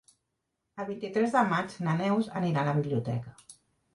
El 0.83 0.85
vint-i-tres 0.87 1.35
de 1.35 1.43
maig 1.51 1.75
na 1.87 1.95
Neus 2.01 2.29
anirà 2.41 2.63
a 2.65 2.69
la 2.69 2.75
biblioteca. 2.79 3.35